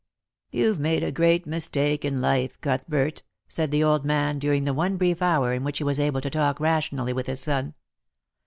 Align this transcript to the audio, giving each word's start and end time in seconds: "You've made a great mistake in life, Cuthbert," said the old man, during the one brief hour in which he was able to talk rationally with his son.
"You've 0.49 0.79
made 0.79 1.03
a 1.03 1.11
great 1.11 1.45
mistake 1.45 2.03
in 2.03 2.21
life, 2.21 2.59
Cuthbert," 2.61 3.21
said 3.47 3.69
the 3.69 3.83
old 3.83 4.03
man, 4.03 4.39
during 4.39 4.63
the 4.63 4.73
one 4.73 4.97
brief 4.97 5.21
hour 5.21 5.53
in 5.53 5.63
which 5.63 5.77
he 5.77 5.83
was 5.83 5.99
able 5.99 6.21
to 6.21 6.29
talk 6.31 6.59
rationally 6.59 7.13
with 7.13 7.27
his 7.27 7.41
son. 7.41 7.75